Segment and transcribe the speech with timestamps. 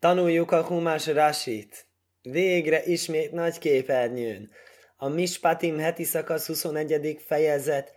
[0.00, 1.86] Tanuljuk a Humás Rasit.
[2.22, 4.50] Végre ismét nagy képernyőn.
[4.96, 7.22] A Mispatim heti szakasz 21.
[7.26, 7.94] fejezet,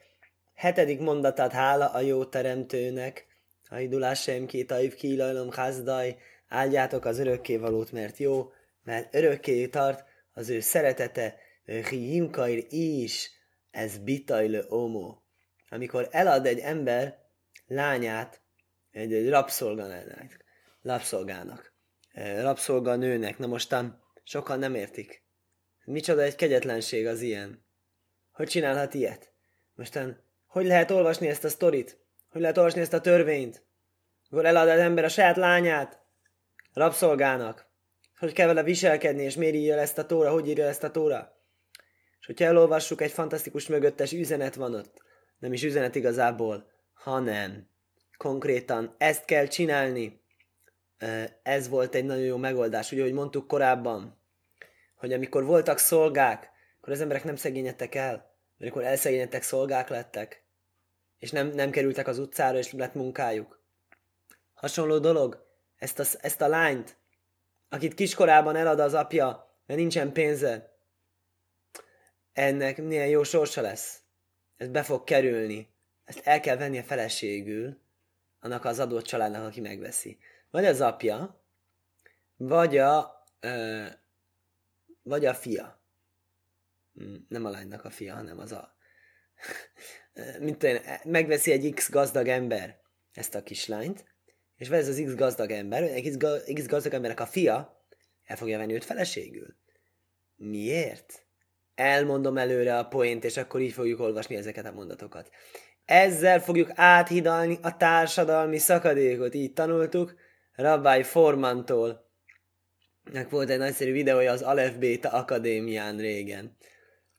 [0.53, 3.27] hetedik mondatát hála a jó teremtőnek.
[3.69, 6.17] Hajdulás sem két aiv kílajlom házdaj,
[6.47, 8.51] áldjátok az örökkévalót, mert jó,
[8.83, 11.35] mert örökké tart az ő szeretete,
[11.89, 13.31] himkair is,
[13.71, 15.17] ez bitajlő omo.
[15.69, 17.17] Amikor elad egy ember
[17.67, 18.41] lányát
[18.91, 20.45] egy, egy rabszolgának,
[20.81, 21.70] rabszolgának,
[22.41, 25.23] rabszolganőnek, na mostan sokan nem értik.
[25.83, 27.65] Micsoda egy kegyetlenség az ilyen.
[28.31, 29.33] Hogy csinálhat ilyet?
[29.73, 31.99] Mostan, hogy lehet olvasni ezt a sztorit?
[32.29, 33.65] Hogy lehet olvasni ezt a törvényt?
[34.29, 35.99] Akkor elad az ember a saját lányát
[36.73, 37.69] rabszolgának.
[38.17, 41.39] Hogy kell vele viselkedni, és miért írja ezt a tóra, hogy írja ezt a tóra?
[42.19, 45.03] És hogyha elolvassuk, egy fantasztikus mögöttes üzenet van ott.
[45.39, 47.69] Nem is üzenet igazából, hanem
[48.17, 50.20] konkrétan ezt kell csinálni.
[51.43, 54.17] Ez volt egy nagyon jó megoldás, ugye, ahogy mondtuk korábban,
[54.95, 60.43] hogy amikor voltak szolgák, akkor az emberek nem szegényedtek el, mert amikor elszegényedtek, szolgák lettek,
[61.19, 63.63] és nem, nem kerültek az utcára, és lett munkájuk.
[64.53, 65.45] Hasonló dolog,
[65.77, 66.97] ezt a, ezt a lányt,
[67.69, 70.71] akit kiskorában elad az apja, mert nincsen pénze,
[72.33, 73.99] ennek milyen jó sorsa lesz.
[74.57, 75.69] Ez be fog kerülni.
[76.05, 77.77] Ezt el kell venni a feleségül,
[78.39, 80.17] annak az adott családnak, aki megveszi.
[80.51, 81.45] Vagy az apja,
[82.35, 83.85] vagy a, ö,
[85.01, 85.83] vagy a fia.
[86.93, 88.75] Hm, nem a lánynak a fia, hanem az a...
[90.39, 92.79] Mint én, megveszi egy X gazdag ember
[93.11, 94.05] ezt a kislányt,
[94.55, 96.17] és vesz az X gazdag ember, egy
[96.53, 97.85] X gazdag embernek a fia
[98.23, 99.55] el fogja venni őt feleségül.
[100.35, 101.25] Miért?
[101.75, 105.29] Elmondom előre a poént, és akkor így fogjuk olvasni ezeket a mondatokat.
[105.85, 110.15] Ezzel fogjuk áthidalni a társadalmi szakadékot, így tanultuk
[110.61, 112.09] Rabbi Formantól.
[113.29, 116.55] Volt egy nagyszerű videója az Aleph Beta Akadémián régen.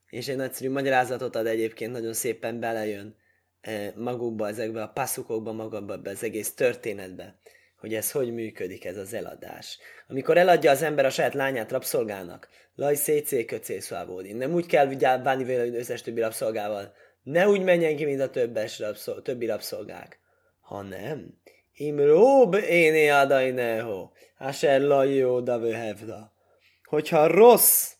[0.06, 3.16] És egy nagyszerű magyarázatot ad egyébként, nagyon szépen belejön
[3.60, 7.40] eh, magukba, ezekbe a passzukokba, magukba, az egész történetbe,
[7.76, 9.78] hogy ez hogy működik, ez az eladás.
[10.08, 13.78] Amikor eladja az ember a saját lányát rabszolgának, laj szétszé köcé
[14.20, 14.86] nem úgy kell
[15.22, 19.46] bánni vele, hogy összes többi rabszolgával, ne úgy menjen ki, mint a többes rabszol, többi
[19.46, 20.18] rabszolgák,
[20.60, 21.41] hanem Imrób
[21.74, 26.32] éné adai neho, asher lajó davő hevda.
[26.84, 27.92] Hogyha rossz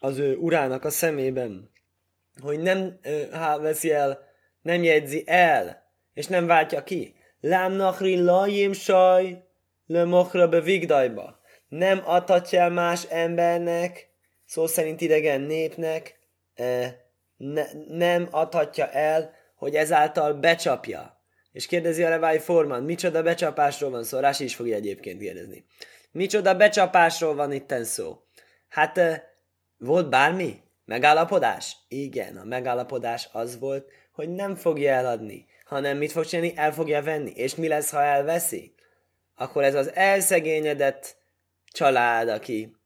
[0.00, 1.70] az ő urának a szemében,
[2.40, 2.98] hogy nem
[3.32, 4.18] há, veszi el,
[4.62, 7.14] nem jegyzi el, és nem váltja ki.
[7.40, 9.44] Lám nachri lajim saj,
[9.86, 11.40] le mochra be vigdajba.
[11.68, 14.10] Nem adhatja más embernek,
[14.44, 16.18] szó szerint idegen népnek,
[17.36, 21.17] ne, nem adhatja el, hogy ezáltal becsapja.
[21.58, 24.18] És kérdezi a Levi Forman, micsoda becsapásról van szó?
[24.18, 25.64] Rási is fogja egyébként kérdezni.
[26.10, 28.20] Micsoda becsapásról van itten szó?
[28.68, 29.00] Hát
[29.78, 30.60] volt bármi?
[30.84, 31.76] Megállapodás?
[31.88, 36.52] Igen, a megállapodás az volt, hogy nem fogja eladni, hanem mit fog csinálni?
[36.56, 37.30] El fogja venni.
[37.30, 38.74] És mi lesz, ha elveszi?
[39.34, 41.16] Akkor ez az elszegényedett
[41.72, 42.76] család, aki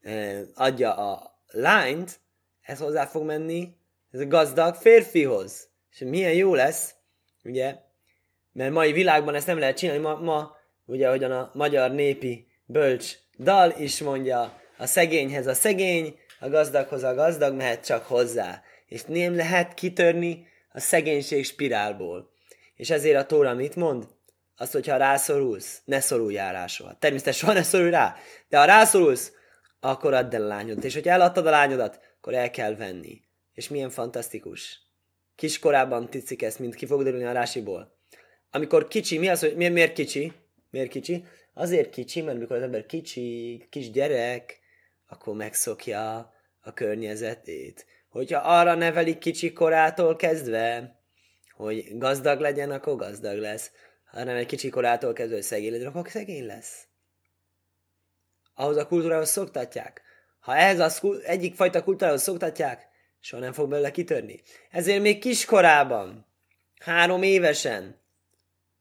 [0.00, 2.20] eh, adja a lányt,
[2.60, 3.76] ez hozzá fog menni
[4.10, 5.68] ez a gazdag férfihoz.
[5.90, 6.94] És milyen jó lesz,
[7.44, 7.90] ugye,
[8.52, 13.14] mert mai világban ezt nem lehet csinálni, ma, ma ugye, ahogyan a magyar népi bölcs
[13.38, 18.62] dal is mondja, a szegényhez a szegény, a gazdaghoz a gazdag mehet csak hozzá.
[18.86, 22.30] És nem lehet kitörni a szegénység spirálból.
[22.74, 24.08] És ezért a Tóra mit mond?
[24.56, 26.96] Azt, hogyha rászorulsz, ne szoruljál rá soha.
[26.98, 28.16] Természetesen soha ne szorulj rá,
[28.48, 29.32] de ha rászorulsz,
[29.80, 30.84] akkor add el a lányodat.
[30.84, 33.20] És hogyha eladtad a lányodat, akkor el kell venni.
[33.52, 34.80] És milyen fantasztikus.
[35.34, 37.96] Kiskorában titszik ezt, mint ki fog derülni a rásiból.
[38.54, 40.32] Amikor kicsi, mi az, hogy miért, miért kicsi?
[40.70, 41.24] Miért kicsi?
[41.54, 44.60] Azért kicsi, mert amikor az ember kicsi, kis gyerek,
[45.06, 47.86] akkor megszokja a környezetét.
[48.08, 50.96] Hogyha arra nevelik kicsi korától kezdve,
[51.54, 53.70] hogy gazdag legyen, akkor gazdag lesz.
[54.04, 56.86] Ha nem egy kicsi korától kezdve, hogy szegény legyen, akkor szegény lesz.
[58.54, 60.02] Ahhoz a kultúrához szoktatják.
[60.40, 62.88] Ha ez az egyik fajta kultúrához szoktatják,
[63.20, 64.40] soha nem fog belőle kitörni.
[64.70, 66.26] Ezért még kiskorában,
[66.78, 68.01] három évesen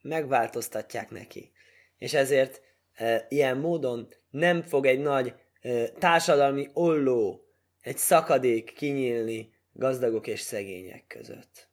[0.02, 1.52] megváltoztatják neki.
[1.98, 2.62] És ezért
[2.94, 7.46] e, ilyen módon nem fog egy nagy e, társadalmi olló,
[7.82, 11.70] egy szakadék kinyílni gazdagok és szegények között.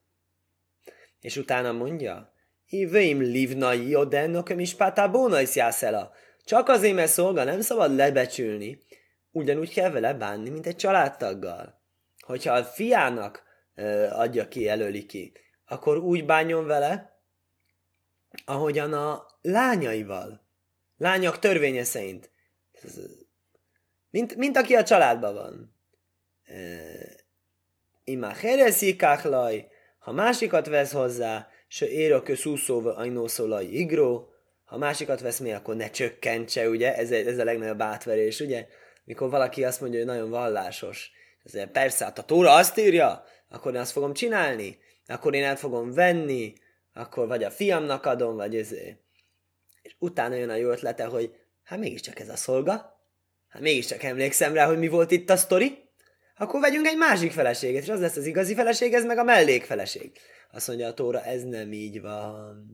[1.21, 2.33] És utána mondja,
[2.67, 6.11] Iveim livna jodennokem is pátábóna is jászela.
[6.43, 8.79] Csak azért, mert szolga nem szabad lebecsülni,
[9.31, 11.81] ugyanúgy kell vele bánni, mint egy családtaggal.
[12.19, 13.43] Hogyha a fiának
[13.75, 15.31] ö, adja ki, jelöli ki,
[15.65, 17.08] akkor úgy bánjon vele,
[18.45, 20.47] ahogyan a lányaival.
[20.97, 22.31] Lányok törvénye szerint.
[24.09, 25.75] Mint, mint aki a családban van.
[28.03, 29.67] Ima hereszi káklaj,
[29.99, 34.29] ha másikat vesz hozzá, se ér a közúszóva ajnószólaj igró,
[34.65, 36.95] ha másikat vesz mi, akkor ne csökkentse, ugye?
[36.95, 38.67] Ez, ez a legnagyobb átverés, ugye?
[39.03, 41.11] Mikor valaki azt mondja, hogy nagyon vallásos.
[41.43, 44.77] Ezért persze, hát a tóra azt írja, akkor én azt fogom csinálni,
[45.07, 46.53] akkor én át fogom venni,
[46.93, 48.97] akkor vagy a fiamnak adom, vagy ezért.
[49.81, 52.99] És utána jön a jó ötlete, hogy hát mégiscsak ez a szolga,
[53.47, 55.77] hát mégiscsak emlékszem rá, hogy mi volt itt a sztori,
[56.37, 60.11] akkor vegyünk egy másik feleséget, és az lesz az igazi feleség, ez meg a mellékfeleség.
[60.51, 62.65] Azt mondja a Tóra, ez nem így van.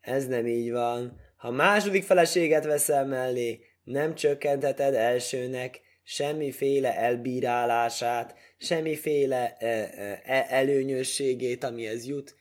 [0.00, 1.20] Ez nem így van.
[1.36, 11.64] Ha második feleséget veszel mellé, nem csökkentheted elsőnek semmiféle elbírálását, semmiféle e, e, e, előnyösségét,
[11.64, 12.34] amihez jut,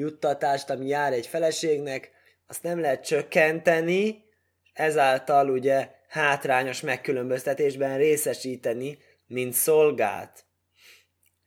[0.00, 2.10] juttatást, ami jár egy feleségnek,
[2.46, 4.24] azt nem lehet csökkenteni,
[4.72, 10.44] ezáltal ugye hátrányos megkülönböztetésben részesíteni, mint szolgát.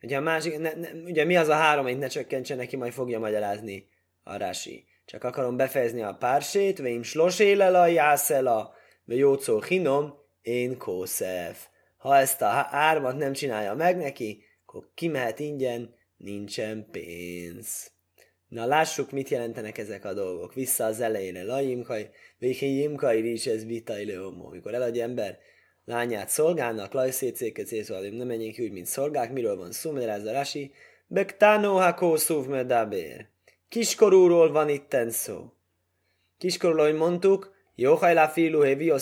[0.02, 2.94] Ugye, a másik, ne, ne, ugye mi az a három, amit ne csökkentse neki, majd
[2.94, 3.90] fogja magyarázni
[4.24, 4.86] a Rási.
[5.06, 8.74] Csak akarom befejezni a pársét, veim slosélel a jászela,
[9.06, 11.68] ve jócó hinom, én kószef.
[11.98, 17.92] Ha ezt a hármat nem csinálja meg neki, akkor kimehet ingyen, nincsen pénz.
[18.54, 20.54] Na lássuk, mit jelentenek ezek a dolgok.
[20.54, 21.44] Vissza az elejére.
[21.44, 24.50] Lajimkaj, véhényimkaj, is ez vitai leomó.
[24.50, 25.38] Mikor eladja ember
[25.86, 29.32] lányát szolgálnak, lajszécéket, szétszóalim, nem menjünk úgy, mint szolgák.
[29.32, 29.92] Miről van szó?
[29.92, 30.72] Magyarázza Rasi.
[31.08, 32.18] Bektánó hakó
[32.48, 33.28] medabér.
[33.70, 35.54] Kiskorúról van itten szó.
[36.38, 39.00] Kiskorúról, ahogy mondtuk, Jóhajlá filu a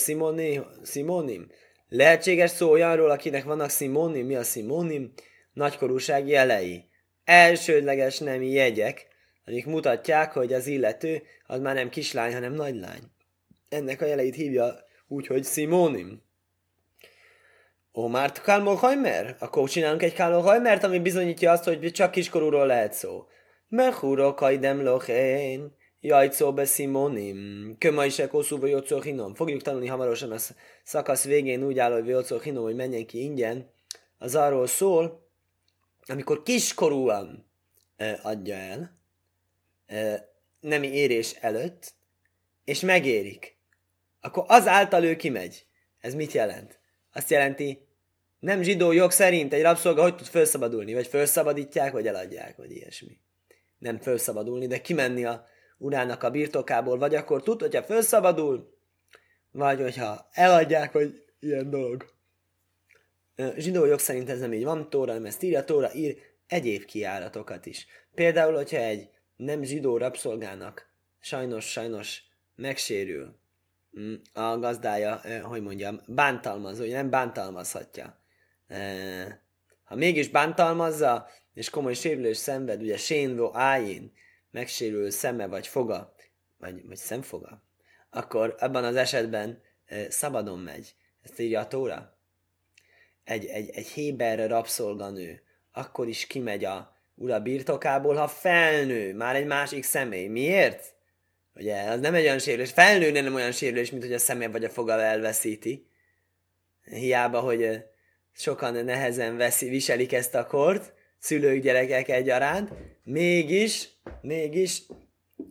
[0.84, 1.52] simonim.
[1.90, 4.26] Lehetséges szó olyanról, akinek vannak simonim.
[4.26, 5.14] Mi a simonim?
[5.54, 6.90] Nagykorúság jelei.
[7.24, 9.11] Elsődleges nemi jegyek,
[9.52, 13.02] amik mutatják, hogy az illető az már nem kislány, hanem nagylány.
[13.70, 14.76] Ennek a jeleit hívja
[15.08, 16.22] úgy, hogy simonim.
[17.94, 18.80] Ó, már Kálmol
[19.40, 23.26] Akkor csinálunk egy Kálmol ami bizonyítja azt, hogy csak kiskorúról lehet szó.
[23.68, 29.36] Mechuro kajdem lochén, jajcó be simonim, köma is ekoszú vagy hinom.
[29.36, 30.38] Fogjuk tanulni hamarosan a
[30.84, 33.70] szakasz végén úgy áll, hogy jocó hinom, hogy menjen ki ingyen.
[34.18, 35.30] Az arról szól,
[36.06, 37.52] amikor kiskorúan
[37.96, 39.01] e, adja el,
[40.60, 41.94] nemi érés előtt,
[42.64, 43.58] és megérik,
[44.22, 45.66] akkor azáltal ő kimegy.
[46.00, 46.80] Ez mit jelent?
[47.14, 47.88] Azt jelenti,
[48.40, 53.20] nem zsidó jog szerint egy rabszolga hogy tud felszabadulni, vagy felszabadítják, vagy eladják, vagy ilyesmi.
[53.78, 55.46] Nem felszabadulni, de kimenni a
[55.78, 58.78] urának a birtokából, vagy akkor tud, hogyha felszabadul,
[59.52, 62.14] vagy hogyha eladják, hogy ilyen dolog.
[63.56, 66.18] Zsidó jog szerint ez nem így van, Tóra nem ezt írja, Tóra ír
[66.48, 67.88] egyéb kiáratokat is.
[68.14, 69.10] Például, hogyha egy
[69.42, 70.90] nem zsidó rabszolgának
[71.20, 72.24] sajnos, sajnos
[72.56, 73.40] megsérül
[74.00, 78.20] mm, a gazdája, hogy mondjam, bántalmazó, hogy nem bántalmazhatja.
[79.84, 84.12] Ha mégis bántalmazza, és komoly sérülés szenved, ugye sénvó ájén,
[84.52, 86.16] megsérül szeme vagy foga,
[86.58, 87.64] vagy, vagy szemfoga,
[88.10, 90.96] akkor abban az esetben e, szabadon megy.
[91.22, 92.18] Ezt írja a Tóra.
[93.24, 95.42] Egy, egy, egy héber rabszolganő
[95.72, 96.91] akkor is kimegy a
[97.22, 100.28] ura birtokából, ha felnő, már egy másik személy.
[100.28, 100.94] Miért?
[101.56, 102.72] Ugye, az nem egy olyan sérülés.
[102.72, 105.88] Felnő nem olyan sérülés, mint hogy a személy vagy a foga elveszíti.
[106.84, 107.84] Hiába, hogy
[108.34, 112.72] sokan nehezen veszi, viselik ezt a kort, szülők, gyerekek egyaránt,
[113.04, 113.90] mégis,
[114.22, 114.82] mégis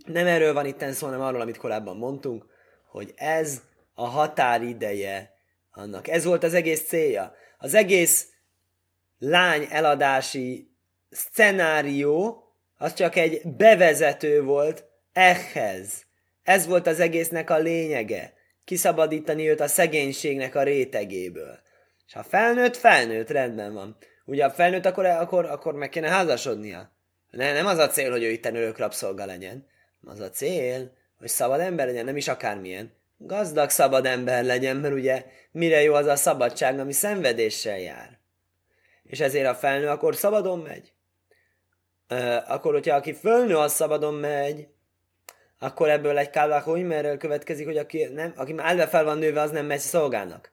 [0.05, 2.47] nem erről van itt szó, hanem arról, amit korábban mondtunk,
[2.87, 3.61] hogy ez
[3.95, 5.35] a határideje
[5.71, 6.09] annak.
[6.09, 7.35] Ez volt az egész célja.
[7.59, 8.29] Az egész
[9.19, 10.70] lány eladási
[11.11, 12.45] szenárió,
[12.76, 16.05] az csak egy bevezető volt ehhez.
[16.43, 18.33] Ez volt az egésznek a lényege.
[18.64, 21.59] Kiszabadítani őt a szegénységnek a rétegéből.
[22.07, 23.97] És ha felnőtt, felnőtt, rendben van.
[24.25, 26.93] Ugye a felnőtt, akkor, akkor, akkor meg kéne házasodnia.
[27.31, 29.67] Ne, nem az a cél, hogy ő itt örök rabszolga legyen.
[30.05, 32.93] Az a cél, hogy szabad ember legyen, nem is akármilyen.
[33.17, 38.19] Gazdag szabad ember legyen, mert ugye mire jó az a szabadság, ami szenvedéssel jár.
[39.02, 40.93] És ezért a felnő akkor szabadon megy.
[42.47, 44.69] Akkor, hogyha aki fölnő, az szabadon megy,
[45.59, 49.50] akkor ebből egy kálvák következik, hogy aki, nem, aki már elve fel van nőve, az
[49.50, 50.52] nem megy szolgának.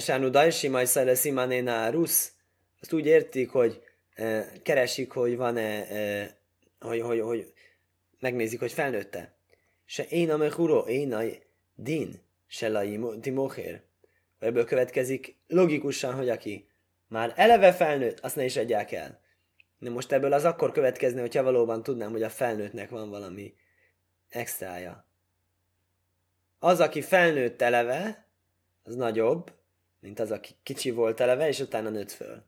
[0.00, 2.32] Sánu Dajsi, majd Szele Simanéna Rusz,
[2.80, 3.82] azt úgy értik, hogy
[4.62, 5.86] keresik, hogy van-e,
[6.80, 7.52] hogy, hogy, hogy
[8.20, 9.34] megnézik, hogy felnőtte.
[9.84, 11.22] Se én a mechuro, én a
[11.74, 12.82] din, se la
[13.20, 13.82] timocher.
[14.38, 16.68] Ebből következik logikusan, hogy aki
[17.08, 19.20] már eleve felnőtt, azt ne is adják el.
[19.84, 23.54] De most ebből az akkor következne, hogyha valóban tudnám, hogy a felnőttnek van valami
[24.28, 25.06] extrája.
[26.58, 28.28] Az, aki felnőtt eleve,
[28.82, 29.52] az nagyobb,
[30.00, 32.42] mint az, aki kicsi volt eleve, és utána nőtt föl.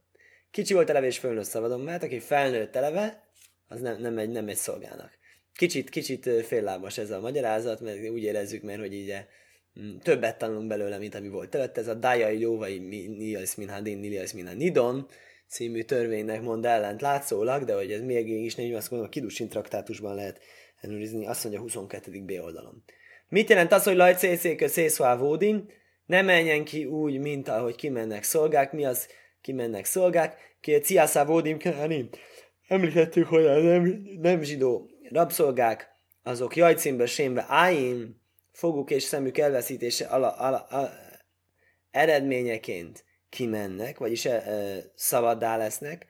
[0.50, 3.28] Kicsi volt eleve, és fölnőtt szabadon, mert aki felnőtt eleve,
[3.69, 5.11] az nem, nem, egy, nem egy szolgának.
[5.52, 9.14] Kicsit, kicsit féllábas ez a magyarázat, mert úgy érezzük, mert hogy így
[10.02, 11.78] többet tanulunk belőle, mint ami volt előtt.
[11.78, 15.09] Ez a Dajai Jóvai Nias Minhadin Nilias Nidon
[15.49, 19.49] című törvénynek mond ellent látszólag, de hogy ez még is nem azt mondom, a Kidusin
[19.49, 20.41] traktátusban lehet
[20.81, 22.23] ellenőrizni, azt mondja a 22.
[22.25, 22.85] B oldalon.
[23.29, 25.71] Mit jelent az, hogy lajcészékö szészvá vódin?
[26.07, 28.73] Ne menjen ki úgy, mint ahogy kimennek szolgák.
[28.73, 29.09] Mi az
[29.41, 30.57] kimennek szolgák?
[30.61, 31.59] Ki a ciászá vódim
[32.69, 35.88] Említettük, hogy a nem, nem zsidó rabszolgák,
[36.23, 38.21] azok jajcímbe, sémbe, áim,
[38.53, 40.91] foguk és szemük elveszítése ala, ala, ala,
[41.91, 46.06] eredményeként kimennek, vagyis e, e, szabaddá lesznek,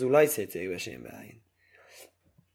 [0.00, 1.42] lajszécékbe sémbe áim.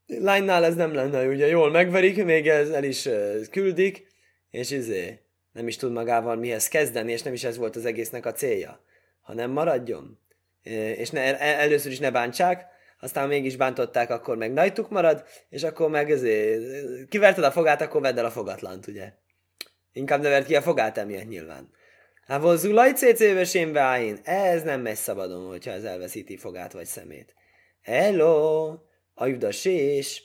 [0.06, 4.08] Lánynál ez nem lenne, ugye jól megverik, még ez el is uh, küldik,
[4.50, 5.20] és izé,
[5.52, 8.84] nem is tud magával mihez kezdeni, és nem is ez volt az egésznek a célja,
[9.22, 10.20] hanem maradjon.
[10.96, 12.66] És ne, először is ne bántsák,
[13.00, 18.02] aztán mégis bántották, akkor meg najtuk marad, és akkor meg ezért, kiverted a fogát, akkor
[18.02, 19.14] vedd el a fogatlant, ugye?
[19.92, 21.70] Inkább ne verd ki a fogát emiatt nyilván.
[22.30, 27.36] Hát vozzulaj cécévesénbe állin, ez nem megy szabadon, hogyha ez elveszíti fogát vagy szemét.
[27.82, 28.74] Hello,
[29.14, 30.24] ajda sés,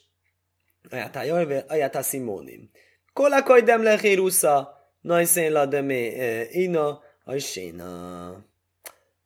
[1.69, 2.71] ajátá simónim.
[3.13, 8.45] Kolakaj dem lehérusza, najszén la demé ina, ajséna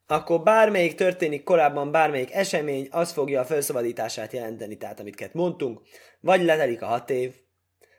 [0.07, 5.81] akkor bármelyik történik korábban, bármelyik esemény, az fogja a felszabadítását jelenteni, tehát amit mondtunk,
[6.21, 7.35] vagy letelik a hat év,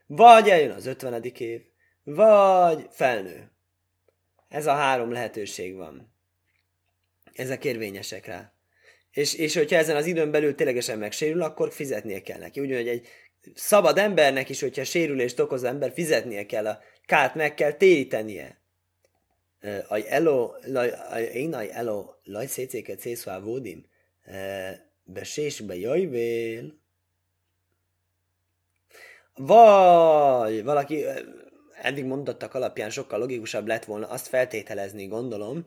[0.07, 1.62] vagy eljön az ötvenedik év,
[2.03, 3.51] vagy felnő.
[4.50, 6.13] Ez a három lehetőség van.
[7.34, 8.53] Ezek érvényesek rá.
[9.12, 12.60] És, és hogyha ezen az időn belül ténylegesen megsérül, akkor fizetnie kell neki.
[12.60, 13.08] Ugyanúgy egy
[13.53, 18.60] szabad embernek is, hogyha sérülést okoz ember, fizetnie kell, a kárt meg kell térítenie
[19.88, 20.53] aj elo,
[21.34, 23.86] én aj elo, laj szécéket szészvá vódim,
[25.03, 26.77] be sésbe jajvél.
[29.36, 31.06] Vagy valaki
[31.81, 35.63] eddig mondottak alapján sokkal logikusabb lett volna azt feltételezni, gondolom,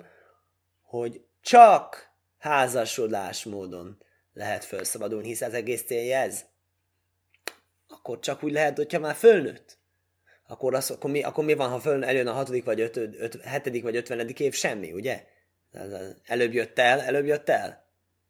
[0.83, 4.03] hogy csak házasodás módon
[4.33, 6.45] lehet felszabadulni, hisz az egész célja ez.
[7.89, 9.81] Akkor csak úgy lehet, hogyha már fölnőtt
[10.53, 13.41] akkor, az, akkor, mi, akkor mi van, ha föl eljön a hatodik, vagy öt, öt,
[13.43, 14.55] hetedik, vagy ötvenedik év?
[14.55, 15.25] Semmi, ugye?
[16.25, 17.87] Előbb jött el, előbb jött el.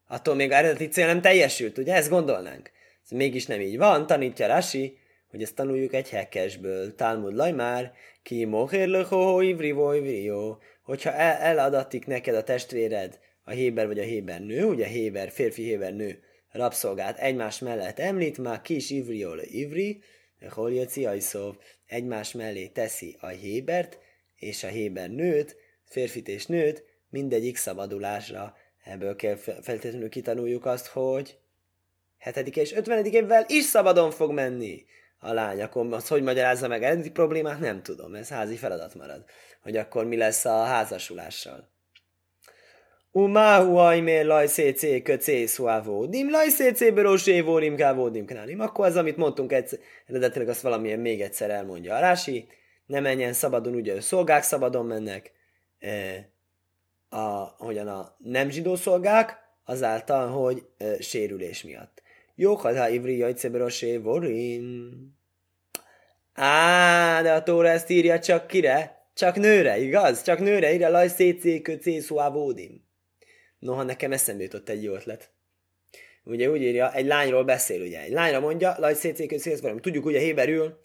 [0.07, 1.95] Attól még eredeti cél nem teljesült, ugye?
[1.95, 2.71] Ezt gondolnánk.
[3.05, 4.99] Ez mégis nem így van, tanítja Rasi,
[5.33, 6.95] hogy ezt tanuljuk egy hekesből.
[6.95, 9.07] Talmud laj már, ki mohér
[9.41, 10.57] ivri jó.
[10.83, 15.63] Hogyha el, eladatik neked a testvéred, a héber vagy a héber nő, ugye héber, férfi
[15.63, 20.03] héber nő, rabszolgát egymás mellett említ, már kis ivri, ivri,
[20.51, 23.99] Holjaci Ajszov egymás mellé teszi a hébert
[24.37, 28.57] és a héber nőt, férfit és nőt, mindegyik szabadulásra.
[28.85, 31.39] Ebből kell feltétlenül kitanuljuk azt, hogy
[32.19, 34.85] hetedik és ötvenedik évvel is szabadon fog menni
[35.23, 35.63] a lány.
[35.63, 38.15] Akkor az hogy magyarázza meg eredeti problémát, nem tudom.
[38.15, 39.25] Ez házi feladat marad.
[39.63, 41.71] Hogy akkor mi lesz a házasulással.
[43.11, 48.61] Umáhu ajmé lajszécé köcé szuávódim, lajszécé börosé vórim kávódim knálim.
[48.61, 52.49] Akkor az, amit mondtunk egyszer, eredetileg azt valamilyen még egyszer elmondja a Rási.
[52.87, 55.33] Ne menjen szabadon, ugye szolgák szabadon mennek,
[55.79, 56.29] e,
[57.09, 62.02] a, hogyan a nem zsidó szolgák, azáltal, hogy e, sérülés miatt.
[62.43, 64.93] Jó, ha ivri jajce börosé vorim.
[66.33, 69.07] Á, de a Tóra ezt írja csak kire?
[69.15, 70.23] Csak nőre, igaz?
[70.23, 72.85] Csak nőre írja lajszécé köcé szuávódim.
[73.59, 75.31] Noha nekem eszembe jutott egy jó ötlet.
[76.25, 78.01] Ugye úgy írja, egy lányról beszél, ugye.
[78.01, 79.79] Egy lányra mondja, laj szétszékő szélszvarom.
[79.79, 80.79] Tudjuk, ugye héberül,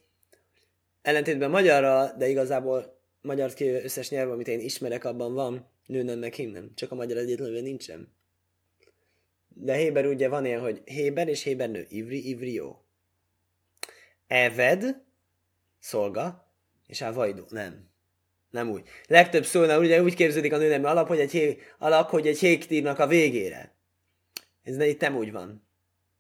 [1.01, 6.71] ellentétben magyarra, de igazából magyar összes nyelv, amit én ismerek, abban van, nőnem meg himnem.
[6.75, 8.16] Csak a magyar egyetlenül nincsen.
[9.59, 11.85] De héber ugye van ilyen, hogy héber és héber nő.
[11.89, 12.81] Ivri, ivri, jó.
[14.27, 15.03] Eved,
[15.79, 16.51] szolga,
[16.87, 17.89] és a vajdó, nem.
[18.49, 18.87] Nem úgy.
[19.07, 22.71] Legtöbb szónál ugye úgy képződik a nőnemű alap, hogy egy, hé, alak, hogy egy hékt
[22.71, 23.75] írnak a végére.
[24.63, 25.67] Ez ne, itt nem úgy van.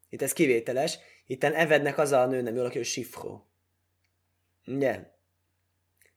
[0.09, 0.97] Itt ez kivételes.
[1.25, 3.41] Itt evednek az a nőnemű alak, hogy sifro.
[4.67, 4.99] Ugye?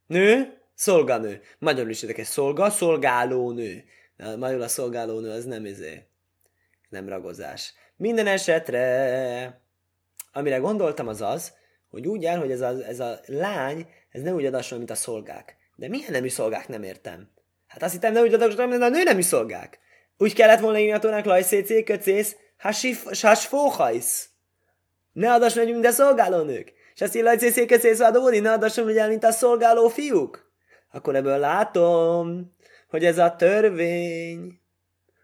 [0.06, 1.40] Nő, szolganő.
[1.58, 2.26] Magyarul is érdekes.
[2.26, 3.84] Szolga, szolgáló nő.
[4.16, 6.09] Magyarul a szolgáló nő az nem izé.
[6.90, 7.74] Nem ragozás.
[7.96, 9.60] Minden esetre,
[10.32, 11.52] amire gondoltam az az,
[11.90, 14.94] hogy úgy áll, hogy ez a, ez a lány, ez nem úgy adasson, mint a
[14.94, 15.56] szolgák.
[15.76, 17.30] De milyen nemű szolgák nem értem?
[17.66, 19.78] Hát azt hittem, nem úgy adok, mint a nő nemű szolgák.
[20.18, 22.36] Úgy kellett volna írni a tónak lajszécé, köcész,
[23.20, 24.28] hasfóhajsz.
[25.12, 26.50] Ne adass meg, mint a szolgáló.
[26.94, 30.52] És azt írja lajszécé, köcész, vadóni, ne adasson mint a szolgáló fiúk.
[30.90, 32.54] akkor ebből látom,
[32.88, 34.60] hogy ez a törvény,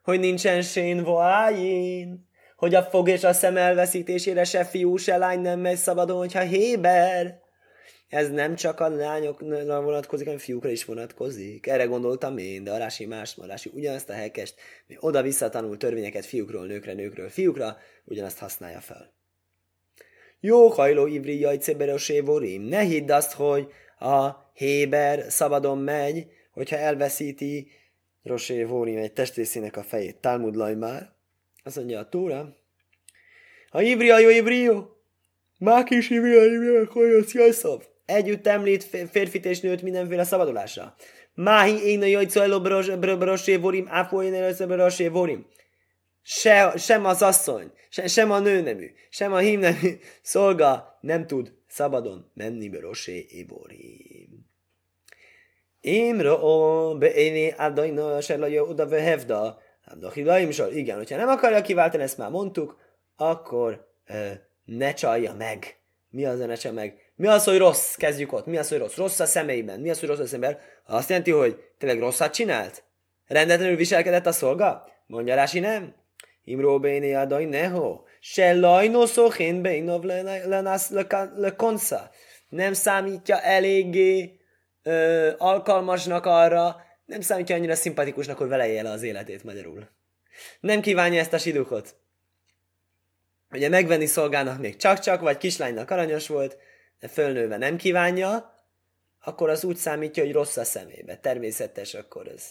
[0.06, 5.40] hogy nincsen sén voájén, hogy a fog és a szem elveszítésére se fiú, se lány
[5.40, 7.40] nem megy szabadon, hogyha héber.
[8.08, 11.66] Ez nem csak a lányokra vonatkozik, hanem fiúkra is vonatkozik.
[11.66, 14.54] Erre gondoltam én, de a Rási más, a Rási ugyanazt a hekest,
[14.86, 19.14] mi oda-vissza tanul törvényeket fiúkról, nőkre, nőkről, fiúkra, ugyanazt használja fel.
[20.40, 22.62] Jó hajló ivri jajceberosé vorim.
[22.62, 27.68] Ne hidd azt, hogy a héber szabadon megy, hogyha elveszíti
[28.26, 30.16] Rosé Vórim egy testészének a fejét.
[30.16, 31.12] Talmud már.
[31.64, 32.56] Azt mondja a Tóra.
[33.71, 34.97] A jó ivrió.
[35.59, 37.83] Mák is ivria ivria kolyos jajszav.
[38.04, 40.95] Együtt említ férfit és nőt mindenféle szabadulásra.
[41.35, 42.61] Máhi én a jajcó eló
[43.18, 45.47] brosé vorim, áfó én a brosé vorim.
[46.23, 52.30] Se, sem az asszony, se, sem a nőnemű, sem a hímnemű szolga nem tud szabadon
[52.35, 54.45] menni brosé évorim.
[55.86, 59.58] Imra o beéni adajna se laja oda vehevda.
[59.84, 60.72] Abdachilaim sor.
[60.72, 62.78] Igen, hogyha nem akarja kiváltani, ezt már mondtuk,
[63.16, 64.30] akkor ö,
[64.64, 65.78] ne csalja meg.
[66.10, 67.12] Mi az, hogy ne csalja meg?
[67.16, 67.94] Mi az, hogy rossz?
[67.94, 68.46] Kezdjük ott.
[68.46, 68.96] Mi az, hogy rossz?
[68.96, 69.80] Rossz a szemeiben.
[69.80, 70.58] Mi az, hogy rossz a szemben?
[70.86, 72.84] Azt jelenti, hogy tényleg rosszat csinált?
[73.26, 74.88] Rendetlenül viselkedett a szolga?
[75.06, 75.94] Mondja Rási nem?
[76.44, 78.00] Imró béni adaj neho.
[78.20, 82.10] Se lajno szochin bénov le konsza.
[82.48, 84.40] Nem számítja eléggé
[84.86, 89.88] ö, alkalmasnak arra, nem számítja annyira szimpatikusnak, hogy vele él az életét magyarul.
[90.60, 91.96] Nem kívánja ezt a sidukot.
[93.50, 96.56] Ugye megvenni szolgának még csak-csak, vagy kislánynak aranyos volt,
[97.00, 98.54] de fölnőve nem kívánja,
[99.20, 101.16] akkor az úgy számítja, hogy rossz a szemébe.
[101.16, 102.44] Természetes, akkor ez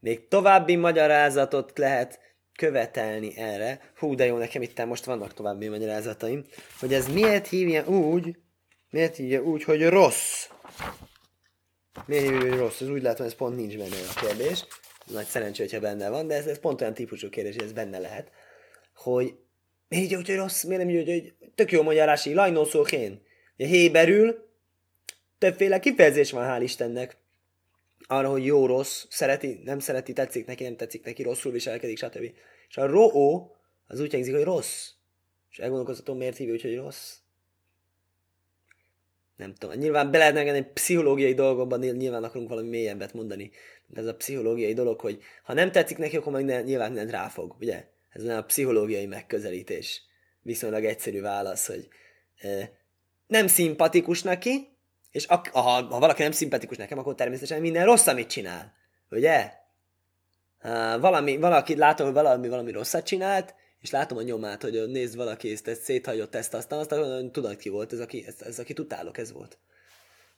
[0.00, 2.20] még további magyarázatot lehet
[2.56, 3.80] követelni erre.
[3.96, 6.44] Hú, de jó, nekem itt most vannak további magyarázataim,
[6.80, 8.36] hogy ez miért hívja úgy,
[8.90, 10.48] miért hívja úgy, hogy rossz.
[12.06, 12.80] Miért hogy rossz?
[12.80, 14.64] Ez úgy látom, ez pont nincs benne a kérdés.
[15.06, 17.98] Nagy szerencsé, hogyha benne van, de ez, ez pont olyan típusú kérdés, hogy ez benne
[17.98, 18.30] lehet.
[18.94, 19.34] Hogy
[19.88, 20.62] miért így, hogy rossz?
[20.62, 23.22] Miért nem így, hogy tök jó magyarási, lajnó szókén.
[23.56, 24.48] Héberül
[25.38, 27.16] többféle kifejezés van, hál' Istennek.
[28.06, 32.30] Arra, hogy jó, rossz, szereti, nem szereti, tetszik neki, nem tetszik neki, rosszul viselkedik, stb.
[32.68, 33.48] És a ro
[33.86, 34.88] az úgy hangzik, hogy rossz.
[35.50, 37.16] És elgondolkozhatom, miért hívja hogy rossz
[39.38, 43.50] nem tudom, nyilván be lehetne egy pszichológiai dolgokban, nyilván akarunk valami mélyebbet mondani.
[43.86, 47.10] De ez a pszichológiai dolog, hogy ha nem tetszik neki, akkor meg ne, nyilván nem
[47.10, 47.84] ráfog, ugye?
[48.10, 50.02] Ez a pszichológiai megközelítés.
[50.42, 51.88] Viszonylag egyszerű válasz, hogy
[52.36, 52.70] e,
[53.26, 54.76] nem szimpatikus neki,
[55.10, 58.72] és ak- ha, ha valaki nem szimpatikus nekem, akkor természetesen minden rossz, amit csinál.
[59.10, 59.52] Ugye?
[60.58, 65.16] Ha, valami, valaki látom, hogy valami, valami rosszat csinált, és látom a nyomát, hogy nézd
[65.16, 68.74] valaki ezt, ezt széthagyott ezt, aztán aztán tudod ki volt, ez aki, ez, ez aki
[68.78, 69.58] utálok, ez volt.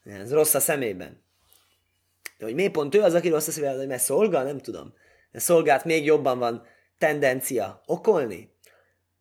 [0.03, 1.23] Ez rossz a szemében.
[2.37, 4.93] De hogy miért pont ő az, aki rossz a szemében, mert szolga, nem tudom.
[5.33, 6.65] A szolgát még jobban van
[6.97, 8.49] tendencia okolni.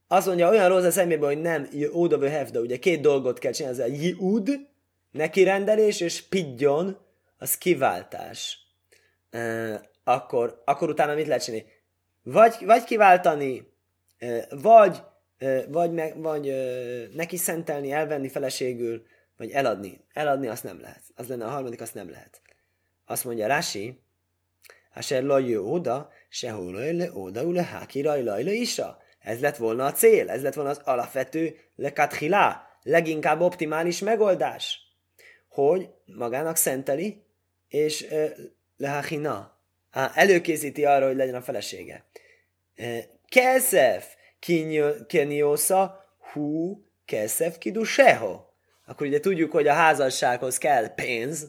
[0.09, 3.81] Azt mondja, olyan rossz a szemében, hogy nem of de ugye két dolgot kell csinálni,
[3.81, 4.69] ez a Yud,
[5.11, 6.99] neki rendelés, és Pidjon,
[7.39, 8.59] az kiváltás.
[9.31, 11.67] E, akkor, akkor utána mit lehet csinálni?
[12.23, 13.70] Vagy, vagy kiváltani
[14.51, 15.03] vagy,
[15.69, 16.55] vagy, me, vagy
[17.15, 19.03] neki szentelni, elvenni feleségül,
[19.37, 20.05] vagy eladni.
[20.13, 21.03] Eladni azt nem lehet.
[21.15, 22.41] Az lenne a harmadik, azt nem lehet.
[23.07, 24.01] Azt mondja Rási,
[24.95, 28.99] Asher lajő oda, sehol le oda, ule hákira, lajle isa.
[29.19, 34.79] Ez lett volna a cél, ez lett volna az alapvető lekathilá, leginkább optimális megoldás,
[35.49, 37.23] hogy magának szenteli,
[37.69, 38.07] és
[38.77, 39.59] lehachina,
[40.15, 42.05] előkészíti arra, hogy legyen a felesége.
[43.31, 44.15] Keszef
[45.07, 48.41] keniosza hú keszef kiduseho.
[48.87, 51.49] Akkor ugye tudjuk, hogy a házassághoz kell pénz,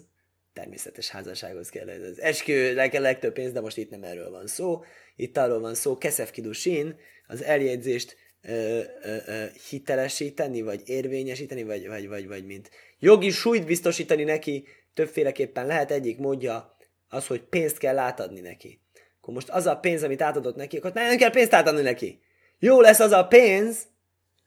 [0.53, 4.83] természetes házassághoz kell az esküvőre kell legtöbb pénz, de most itt nem erről van szó.
[5.15, 11.87] Itt arról van szó, keszef kidusin, az eljegyzést ö, ö, ö, hitelesíteni, vagy érvényesíteni, vagy,
[11.87, 16.77] vagy, vagy, vagy mint jogi súlyt biztosítani neki, többféleképpen lehet egyik módja
[17.09, 18.80] az, hogy pénzt kell átadni neki
[19.21, 22.21] akkor most az a pénz, amit átadott neki, akkor nem kell pénzt átadni neki.
[22.59, 23.87] Jó lesz az a pénz,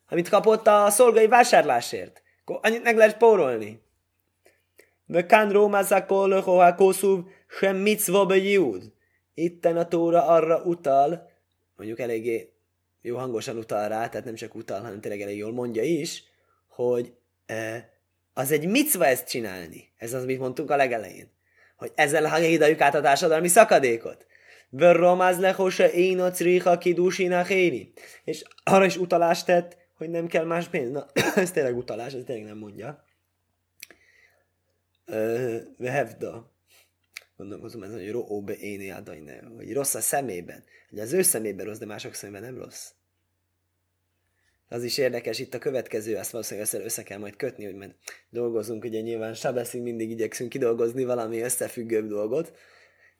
[0.09, 2.21] amit kapott a szolgai vásárlásért.
[2.41, 3.81] Akkor annyit meg lehet spórolni.
[5.05, 7.25] Vekán rómázakol lehoá kószúv
[7.59, 8.91] sem mitzva be júd.
[9.33, 11.29] Itten a tóra arra utal,
[11.75, 12.53] mondjuk eléggé
[13.01, 16.23] jó hangosan utal rá, tehát nem csak utal, hanem tényleg elég jól mondja is,
[16.67, 17.13] hogy
[17.45, 17.89] e,
[18.33, 19.91] az egy micva ezt csinálni.
[19.97, 21.31] Ez az, amit mondtunk a legelején.
[21.75, 24.25] Hogy ezzel hangidaljuk át a társadalmi szakadékot.
[24.77, 27.93] Verramaz lehose én a criha kidusinak éri.
[28.23, 30.91] És arra is utalást tett, hogy nem kell más pénz.
[30.91, 33.03] Na, ez tényleg utalás, ez tényleg nem mondja.
[35.77, 36.53] Vehevda.
[37.37, 40.63] gondolkozom ezen, hogy róbe éni adajne, hogy rossz a szemében.
[40.89, 42.91] Hogy az ő szemében rossz, de mások szemében nem rossz.
[44.69, 47.95] Az is érdekes, itt a következő, azt valószínűleg össze, össze kell majd kötni, hogy mert
[48.29, 52.57] dolgozunk, ugye nyilván Sabeszig mindig igyekszünk kidolgozni valami összefüggőbb dolgot,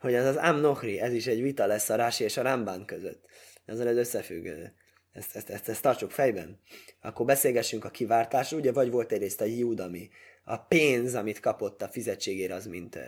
[0.06, 3.26] hogy az az Amnochri, ez is egy vita lesz a Rási és a Rambán között.
[3.66, 4.74] Ezzel ez összefüggő.
[5.12, 6.60] Ezt, ezt, ezt, ezt tartsuk fejben.
[7.02, 10.10] Akkor beszélgessünk a kiváltásról, ugye vagy volt egyrészt a Júd, ami
[10.44, 13.00] a pénz, amit kapott a fizetségére, az mint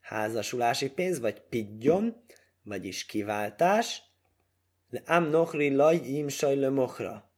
[0.00, 2.24] házasulási pénz, vagy pidjon,
[2.62, 4.02] vagyis kiváltás,
[4.90, 7.30] de Amnochri laj im sajle mochra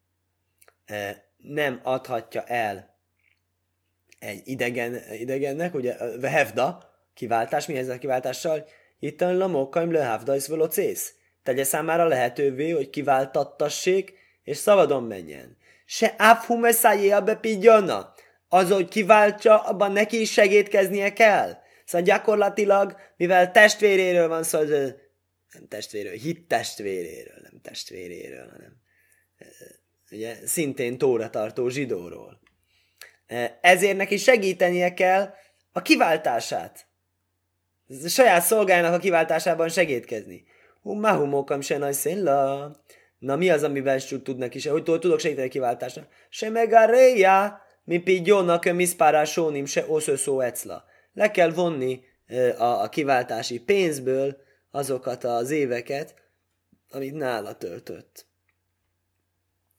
[1.37, 2.98] nem adhatja el
[4.18, 8.66] egy idegen, idegennek, ugye vehevda, kiváltás, mi ez a kiváltással?
[8.98, 11.14] Itt a lamokaim lehávda is velocész.
[11.42, 15.57] Tegye számára lehetővé, hogy kiváltattassék, és szabadon menjen.
[15.85, 18.14] Se áfhum eszájé a bepidjonna.
[18.48, 21.57] Az, hogy kiváltsa, abban neki is segítkeznie kell.
[21.85, 28.83] Szóval gyakorlatilag, mivel testvéréről van szó, nem testvéről, hit testvéréről, nem testvéréről, hanem
[30.11, 32.40] ugye szintén tóratartó zsidóról.
[33.61, 35.35] Ezért neki segítenie kell
[35.72, 36.87] a kiváltását.
[37.88, 40.44] A saját szolgájának a kiváltásában segítkezni.
[40.83, 42.73] Humahumokam se nagy szénla.
[43.18, 46.07] Na mi az, amivel tudnak is, hogy tudok segíteni a kiváltásnak?
[46.29, 50.85] Se meg a réja, mi pidjónak miszpárá sónim se oszöszó ecla.
[51.12, 52.01] Le kell vonni
[52.59, 54.37] a, a kiváltási pénzből
[54.70, 56.14] azokat az éveket,
[56.90, 58.27] amit nála töltött.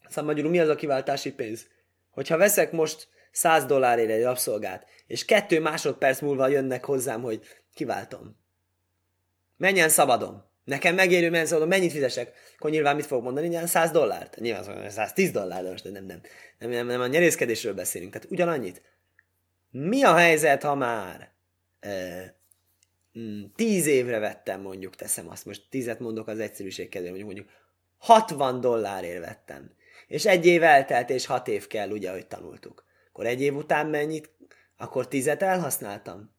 [0.07, 1.67] Szóval magyarul mi az a kiváltási pénz?
[2.09, 7.41] Hogyha veszek most 100 dollárért egy rabszolgát, és kettő másodperc múlva jönnek hozzám, hogy
[7.75, 8.37] kiváltom.
[9.57, 10.43] Menjen szabadon.
[10.63, 12.33] Nekem megérő, menjen szabadon, mennyit fizesek?
[12.55, 13.47] Akkor nyilván mit fog mondani?
[13.47, 14.39] Nyilván 100 dollárt.
[14.39, 16.21] Nyilván 110 dollár, de most nem, nem,
[16.59, 18.11] nem, nem, nem a nyerészkedésről beszélünk.
[18.11, 18.81] Tehát ugyanannyit.
[19.71, 21.31] Mi a helyzet, ha már
[21.79, 22.35] e,
[23.55, 27.59] tíz évre vettem, mondjuk teszem azt, most tízet mondok az egyszerűség kedvéért, mondjuk, mondjuk
[27.97, 29.75] 60 dollárért vettem
[30.07, 32.85] és egy év eltelt, és hat év kell, ugye, ahogy tanultuk.
[33.07, 34.31] Akkor egy év után mennyit?
[34.77, 36.34] Akkor tizet elhasználtam?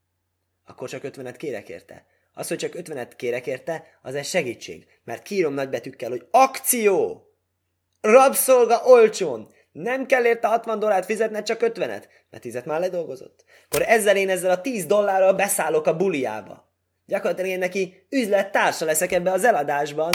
[0.67, 2.07] Akkor csak ötvenet kérek érte.
[2.33, 4.87] Az, hogy csak ötvenet kérek érte, az egy segítség.
[5.05, 7.27] Mert kírom nagybetűkkel, hogy akció!
[8.01, 9.55] Rabszolga olcsón!
[9.73, 13.45] Nem kell érte 60 dollárt fizetni, csak 50-et, mert 10 már ledolgozott.
[13.65, 16.73] Akkor ezzel én ezzel a 10 dollárral beszállok a buliába.
[17.07, 20.13] Gyakorlatilag én neki üzlettársa leszek ebbe az eladásban,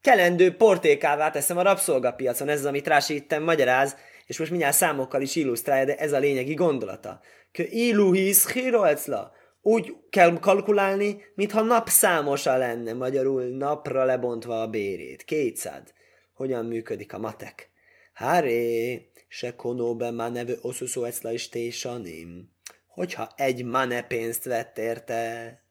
[0.00, 5.22] kelendő portékává teszem a rabszolgapiacon, ez az, amit Rási itten magyaráz, és most mindjárt számokkal
[5.22, 7.20] is illusztrálja, de ez a lényegi gondolata.
[7.52, 9.32] Kö iluhis hiroecla.
[9.66, 15.24] Úgy kell kalkulálni, mintha napszámosa lenne, magyarul napra lebontva a bérét.
[15.24, 15.92] Kétszád.
[16.34, 17.70] Hogyan működik a matek?
[18.12, 22.50] Háré, se konóbe már nevű oszúszó ecla is tésanim.
[22.86, 25.62] Hogyha egy mane pénzt vett érte,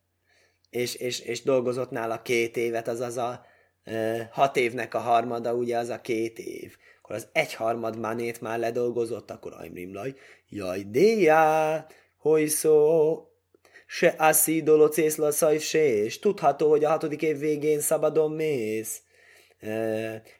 [0.69, 3.45] és, és, és dolgozott nála két évet, azaz a
[4.31, 6.77] hat évnek a harmada, ugye az a két év.
[7.01, 10.13] Akkor az egyharmad manét már ledolgozott, akkor Aimrimlaj,
[10.49, 11.85] jaj, déjá,
[12.17, 13.17] hogy szó,
[13.97, 14.15] se
[15.29, 19.01] szajf se, és tudható, hogy a hatodik év végén szabadon mész.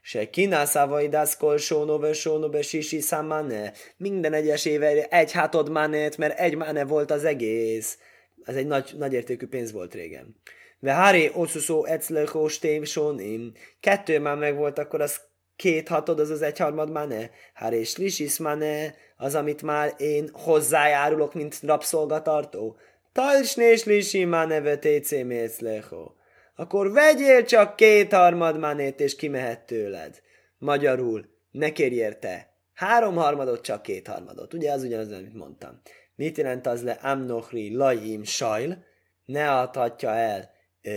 [0.01, 3.73] Se kinászávaidász kol sónove sónove sisi számane.
[3.97, 7.97] Minden egyes éve egy hátod manét, mert egy mane volt az egész.
[8.43, 10.35] Ez egy nagy, nagy értékű pénz volt régen.
[10.79, 13.51] Ve Haré oszusó eclechó stém sonim.
[13.79, 15.21] Kettő már meg volt, akkor az
[15.55, 17.29] két hatod, az az egyharmad már ne.
[17.53, 22.77] Haré slisis már az, amit már én hozzájárulok, mint rabszolgatartó.
[23.15, 26.15] Tajsné slisi már neve técé méclechó.
[26.55, 30.21] Akkor vegyél csak kétharmad manét, és kimehet tőled.
[30.57, 32.53] Magyarul, ne kérj érte.
[32.73, 34.53] Háromharmadot, csak kétharmadot.
[34.53, 35.81] Ugye az ugyanaz, amit mondtam.
[36.15, 38.83] Mit jelent az le amnochri lajim sajl?
[39.25, 40.51] Ne adhatja el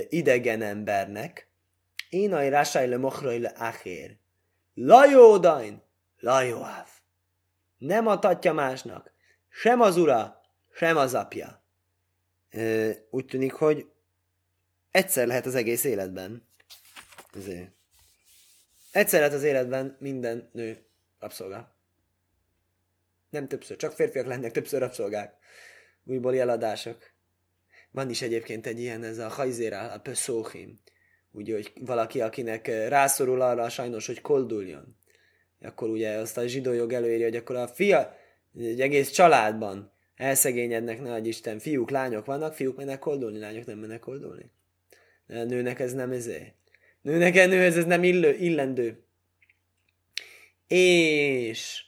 [0.09, 1.49] idegen embernek,
[2.11, 4.17] én a rásaj le mochrai le achér.
[4.75, 5.83] Lajódain,
[6.19, 6.89] lajóáv.
[7.79, 9.13] Nem adhatja másnak,
[9.49, 10.41] sem az ura,
[10.73, 11.67] sem az apja.
[13.11, 13.87] Úgy tűnik, hogy
[14.91, 16.49] egyszer lehet az egész életben.
[17.35, 17.73] Ezért.
[18.93, 20.87] Egyszer lehet az életben minden nő
[21.19, 21.77] rabszolga.
[23.31, 25.35] Nem többször, csak férfiak lennek többször rabszolgák.
[26.05, 27.11] Újból eladások.
[27.91, 30.81] Van is egyébként egy ilyen, ez a hajzéra, a pöszóhim.
[31.31, 34.97] Ugye, hogy valaki, akinek rászorul arra sajnos, hogy kolduljon.
[35.61, 38.17] Akkor ugye azt a zsidó jog előírja, hogy akkor a fia,
[38.59, 44.01] egy egész családban elszegényednek, nagy Isten, fiúk, lányok vannak, fiúk mennek koldulni, lányok nem mennek
[44.01, 44.51] koldulni.
[45.27, 46.53] Nőnek ez nem ezé.
[47.03, 49.03] Nőnek nő, ez, ez nem illő, illendő.
[50.67, 51.85] És,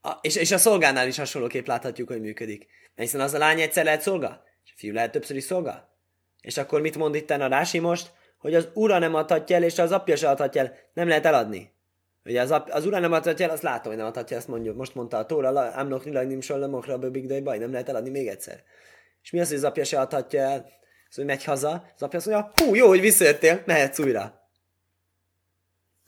[0.00, 2.66] a, és, és a szolgánál is hasonlóképp láthatjuk, hogy működik.
[2.94, 5.96] Hiszen az a lány egyszer lehet szolga, és a Fiú lehet többször is szolga?
[6.40, 8.12] És akkor mit mond itt a Rási most?
[8.38, 10.78] Hogy az ura nem adhatja el, és az apja se adhatja el.
[10.92, 11.71] Nem lehet eladni.
[12.24, 14.76] Ugye az, az ura nem adhatja el, azt látom, hogy nem adhatja, ezt mondjuk.
[14.76, 18.62] Most mondta a Tóra, Ámnok Nilag Nim Sollemokra, Big baj, nem lehet eladni még egyszer.
[19.22, 20.70] És mi az, hogy az apja se adhatja el?
[21.08, 24.48] Az, hogy megy haza, az apja azt mondja, hú, jó, hogy visszajöttél, mehetsz újra.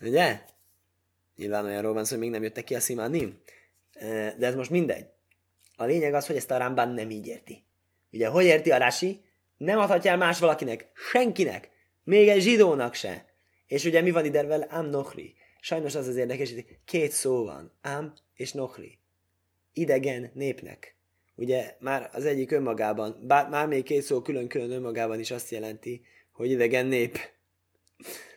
[0.01, 0.41] Ugye?
[1.37, 3.43] Nyilván olyanról van szó, hogy még nem jöttek ki a szimánim.
[4.39, 5.07] De ez most mindegy.
[5.77, 7.65] A lényeg az, hogy ezt a Rambán nem így érti.
[8.13, 9.25] Ugye, hogy érti a Rasi?
[9.57, 11.71] Nem adhatja el más valakinek, senkinek,
[12.05, 13.25] még egy zsidónak se.
[13.67, 15.35] És ugye mi van ide Ám Nochri.
[15.65, 17.73] Sajnos az az érdekes, hogy két szó van.
[17.81, 18.99] Ám és Nochri.
[19.73, 20.97] Idegen népnek.
[21.35, 26.05] Ugye már az egyik önmagában, bár már még két szó külön-külön önmagában is azt jelenti,
[26.33, 27.19] hogy idegen nép.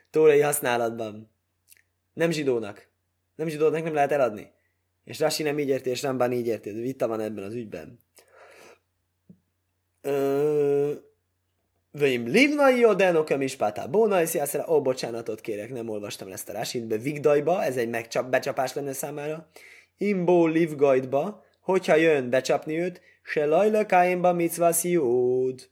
[0.10, 1.32] Tórai használatban.
[2.14, 2.88] Nem zsidónak.
[3.36, 4.52] Nem zsidónak nem lehet eladni.
[5.04, 6.72] És Rasi nem így érti, és Rambán így érti.
[6.72, 8.00] Vita van ebben az ügyben.
[11.98, 14.66] Vöim livnai odenok a mispátá bónajsz jászra.
[14.70, 16.88] Ó, bocsánatot kérek, nem olvastam ezt a Rasit.
[16.88, 19.50] Be Vigdajba, ez egy megcsap, becsapás lenne számára.
[19.98, 25.70] Imbó livgajdba, hogyha jön becsapni őt, se lajla káimba mitzvah jód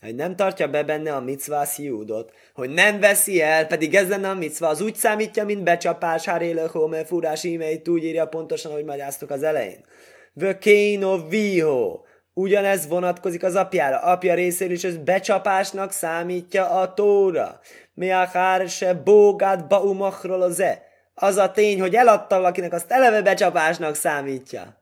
[0.00, 4.28] hogy nem tartja be benne a micvá sziúdot, hogy nem veszi el, pedig ez lenne
[4.28, 8.84] a micva, az úgy számítja, mint becsapás, hárélő hóme, furás e úgy írja pontosan, ahogy
[8.84, 9.84] magyaráztuk az elején.
[10.32, 12.00] Vökéno viho,
[12.38, 13.98] ugyanez vonatkozik az apjára.
[13.98, 17.60] Apja részéről is ez becsapásnak számítja a tóra.
[17.94, 20.82] Mi a hár se bógát baumachról az e.
[21.14, 24.80] Az a tény, hogy eladta valakinek, azt eleve becsapásnak számítja.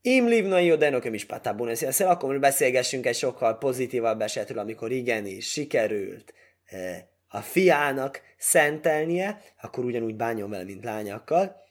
[0.00, 7.08] Im livnai odenok is patabun akkor beszélgessünk egy sokkal pozitívabb esetről, amikor igenis sikerült e,
[7.28, 11.61] a fiának szentelnie, akkor ugyanúgy bánjon vele, mint lányakkal.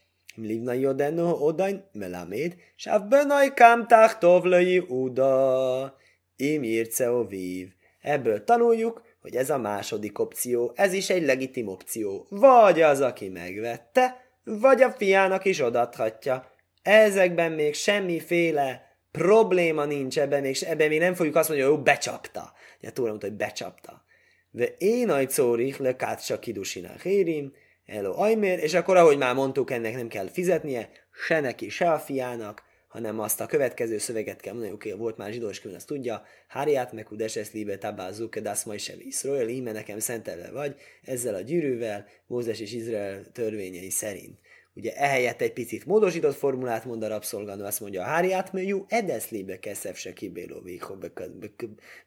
[1.17, 5.97] Odain melaméd, és a benaj kámták tovlai uda,
[6.35, 7.67] im írceo vív.
[8.01, 12.25] Ebből tanuljuk, hogy ez a második opció, ez is egy legitim opció.
[12.29, 16.51] Vagy az, aki megvette, vagy a fiának is odathatja.
[16.81, 21.83] Ezekben még semmiféle probléma nincs ebben, még, ebben még nem fogjuk azt mondani, hogy jó,
[21.83, 22.53] becsapta.
[22.79, 24.03] Ja, tudom, hogy becsapta.
[24.51, 27.53] De én aj szórich le kátsa kidusina hérim,
[27.85, 31.99] elo ajmér, és akkor, ahogy már mondtuk, ennek nem kell fizetnie, se neki, se a
[31.99, 35.87] fiának, hanem azt a következő szöveget kell mondani, oké, okay, volt már zsidó, és azt
[35.87, 41.41] tudja, Háriát meg udeses libe tabázuk, majd se Iszrael, íme nekem szentelve vagy, ezzel a
[41.41, 44.39] gyűrűvel, Mózes és Izrael törvényei szerint.
[44.73, 49.97] Ugye ehelyett egy picit módosított formulát mond a rabszolganó, azt mondja, háriát műjú, edeszlébe keszef
[49.97, 50.61] se kibéló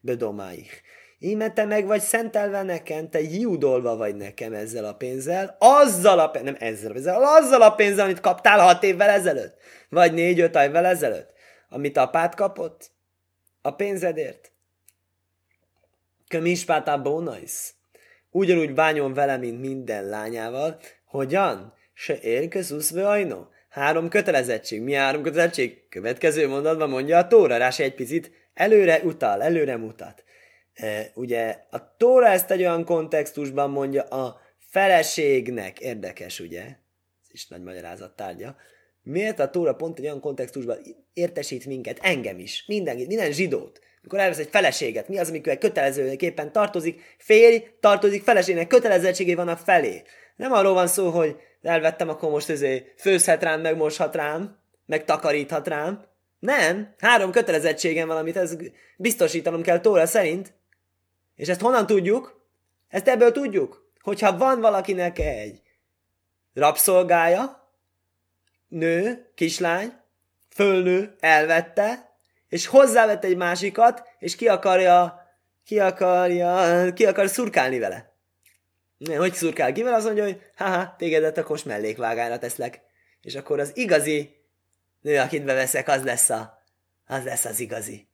[0.00, 0.80] bedomáich.
[1.24, 6.28] Íme te meg vagy szentelve nekem, te júdolva vagy nekem ezzel a pénzzel, azzal a
[6.28, 9.56] pénzzel, nem ezzel a pénzzel, azzal a pénzzel, amit kaptál hat évvel ezelőtt,
[9.88, 11.32] vagy négy-öt évvel ezelőtt,
[11.68, 12.90] amit apát kapott,
[13.62, 14.52] a pénzedért.
[16.28, 17.74] Kömispátá bónaisz.
[18.30, 20.80] Ugyanúgy bánjon vele, mint minden lányával.
[21.04, 21.74] Hogyan?
[21.94, 23.46] se érkezusz ajno.
[23.68, 24.80] Három kötelezettség.
[24.80, 25.88] Mi három kötelezettség?
[25.88, 30.23] Következő mondatban mondja a Tóra, rá egy picit előre utal, előre mutat.
[31.14, 35.80] Ugye a Tóra ezt egy olyan kontextusban mondja a feleségnek.
[35.80, 36.62] Érdekes, ugye?
[37.22, 38.56] Ez is nagy magyarázat tárgya.
[39.02, 40.78] Miért a Tóra pont egy olyan kontextusban
[41.12, 46.52] értesít minket, engem is, minden, minden zsidót, mikor elvesz egy feleséget, mi az, amikor kötelezőképpen
[46.52, 50.02] tartozik, férj tartozik feleségnek, kötelezettségé vannak felé.
[50.36, 55.04] Nem arról van szó, hogy elvettem, akkor most ezé főzhet rám, meg moshat rám, meg
[55.04, 56.04] takaríthat rám.
[56.38, 58.56] Nem, három kötelezettségem van, amit ez
[58.96, 60.52] biztosítanom kell Tóra szerint.
[61.36, 62.42] És ezt honnan tudjuk?
[62.88, 65.62] Ezt ebből tudjuk, hogyha van valakinek egy
[66.54, 67.72] rabszolgája,
[68.68, 69.92] nő, kislány,
[70.54, 72.16] fölnő, elvette,
[72.48, 75.22] és hozzávett egy másikat, és ki akarja,
[75.64, 78.12] ki akarja, ki akar szurkálni vele.
[79.16, 82.80] Hogy szurkál ki, mert azt mondja, hogy haha, tégedet akkor most mellékvágára teszlek.
[83.20, 84.36] És akkor az igazi
[85.00, 86.62] nő, akit beveszek, az lesz, a,
[87.06, 88.08] az lesz az igazi.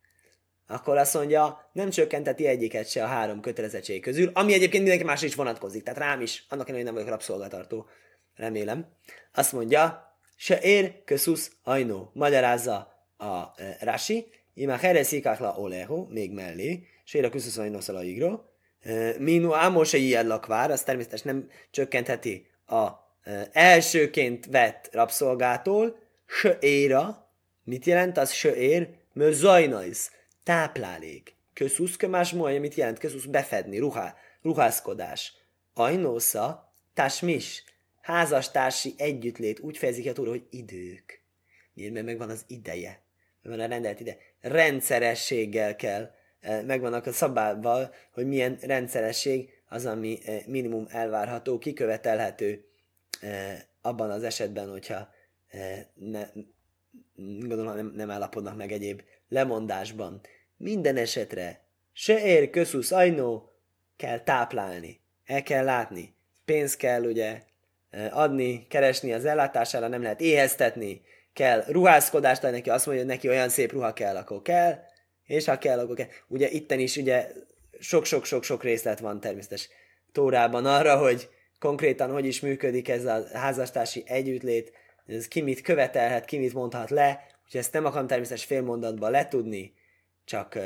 [0.71, 5.23] Akkor azt mondja, nem csökkenteti egyiket se a három kötelezettség közül, ami egyébként mindenki más
[5.23, 5.83] is vonatkozik.
[5.83, 7.87] Tehát rám is, annak ellenére, nem vagyok rabszolgatartó.
[8.37, 8.87] Remélem.
[9.35, 12.11] Azt mondja, se ér köszusz ajnó.
[12.15, 13.25] Magyarázza a
[13.57, 18.45] e, Rasi, ima hereszikákla oleho, még mellé, se ér a köszusz ajnó szalaigró,
[19.19, 22.89] Minu Ámose ilyen lakvár, az természetesen nem csökkentheti a
[23.53, 25.99] elsőként vett rabszolgától,
[26.61, 27.31] éra,
[27.65, 28.89] mit jelent az ér?
[29.13, 30.11] Mert zajnajsz,
[30.51, 31.35] táplálék.
[31.53, 35.35] Köszusz, más mondja, mit jelent köszusz, befedni, ruhá, ruházkodás.
[35.75, 37.65] Ajnósza, tásmis,
[38.01, 41.23] házastársi együttlét, úgy fejezik a túl, hogy idők.
[41.75, 41.93] Miért?
[41.93, 43.03] Mert megvan az ideje.
[43.43, 44.17] Mert van a rendelt ide.
[44.41, 46.11] rendszerességgel kell,
[46.67, 52.65] megvannak a szabályval, hogy milyen rendszeresség az, ami minimum elvárható, kikövetelhető
[53.81, 55.09] abban az esetben, hogyha
[55.95, 56.27] ne,
[57.17, 60.21] gondolom nem, nem állapodnak meg egyéb lemondásban.
[60.63, 61.61] Minden esetre
[61.93, 63.53] se ér köszusz ajnó,
[63.97, 66.15] kell táplálni, el kell látni.
[66.45, 67.43] Pénzt kell ugye
[68.11, 73.29] adni, keresni az ellátására, nem lehet éheztetni, kell ruházkodást adni neki, azt mondja, hogy neki
[73.29, 74.79] olyan szép ruha kell, akkor kell,
[75.25, 76.09] és ha kell, akkor kell.
[76.29, 77.33] Ugye itten is ugye
[77.79, 79.69] sok-sok-sok-sok részlet van természetes
[80.13, 84.73] Tórában arra, hogy konkrétan hogy is működik ez a házastársi együttlét,
[85.07, 89.79] ez ki mit követelhet, ki mit mondhat le, úgyhogy ezt nem akarom természetes félmondatba letudni,
[90.31, 90.59] csak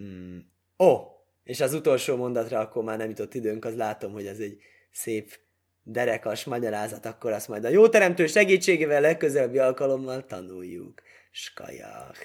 [0.00, 0.38] mm,
[0.78, 0.98] ó,
[1.44, 5.38] és az utolsó mondatra akkor már nem jutott időnk, az látom, hogy ez egy szép
[5.82, 11.02] derekas magyarázat, akkor azt majd a jó teremtő segítségével legközelebbi alkalommal tanuljuk.
[11.30, 12.16] Skajak!